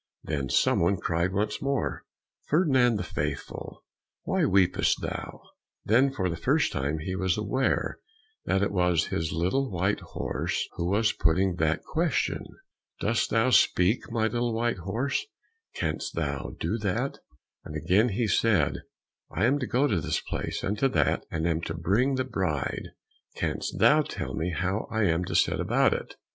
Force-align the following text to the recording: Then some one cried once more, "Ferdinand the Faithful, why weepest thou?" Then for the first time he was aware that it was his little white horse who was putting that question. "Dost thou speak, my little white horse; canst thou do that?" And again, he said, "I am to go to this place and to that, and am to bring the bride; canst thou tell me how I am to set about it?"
Then 0.23 0.49
some 0.49 0.79
one 0.79 0.97
cried 0.97 1.31
once 1.31 1.61
more, 1.61 2.05
"Ferdinand 2.47 2.95
the 2.97 3.03
Faithful, 3.03 3.83
why 4.23 4.45
weepest 4.45 4.99
thou?" 5.01 5.43
Then 5.85 6.11
for 6.11 6.27
the 6.27 6.35
first 6.35 6.71
time 6.71 6.97
he 6.97 7.15
was 7.15 7.37
aware 7.37 7.99
that 8.45 8.63
it 8.63 8.71
was 8.71 9.05
his 9.09 9.31
little 9.31 9.69
white 9.69 9.99
horse 9.99 10.67
who 10.73 10.89
was 10.89 11.13
putting 11.13 11.57
that 11.57 11.83
question. 11.83 12.43
"Dost 12.99 13.29
thou 13.29 13.51
speak, 13.51 14.11
my 14.11 14.23
little 14.23 14.55
white 14.55 14.79
horse; 14.79 15.23
canst 15.75 16.15
thou 16.15 16.55
do 16.59 16.79
that?" 16.79 17.19
And 17.63 17.75
again, 17.75 18.09
he 18.09 18.25
said, 18.27 18.77
"I 19.29 19.45
am 19.45 19.59
to 19.59 19.67
go 19.67 19.85
to 19.85 20.01
this 20.01 20.19
place 20.19 20.63
and 20.63 20.79
to 20.79 20.89
that, 20.89 21.27
and 21.29 21.45
am 21.47 21.61
to 21.61 21.75
bring 21.75 22.15
the 22.15 22.23
bride; 22.25 22.87
canst 23.35 23.77
thou 23.77 24.01
tell 24.01 24.33
me 24.33 24.49
how 24.49 24.87
I 24.89 25.03
am 25.03 25.25
to 25.25 25.35
set 25.35 25.59
about 25.59 25.93
it?" 25.93 26.15